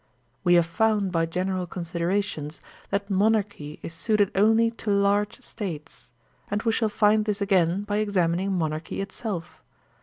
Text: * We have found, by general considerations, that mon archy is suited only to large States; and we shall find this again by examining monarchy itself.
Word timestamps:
* 0.23 0.43
We 0.43 0.55
have 0.55 0.65
found, 0.65 1.11
by 1.11 1.27
general 1.27 1.67
considerations, 1.67 2.59
that 2.89 3.11
mon 3.11 3.35
archy 3.35 3.79
is 3.83 3.93
suited 3.93 4.31
only 4.33 4.71
to 4.71 4.89
large 4.89 5.39
States; 5.43 6.09
and 6.49 6.63
we 6.63 6.71
shall 6.71 6.89
find 6.89 7.25
this 7.25 7.39
again 7.39 7.83
by 7.83 7.97
examining 7.97 8.51
monarchy 8.51 8.99
itself. 8.99 9.61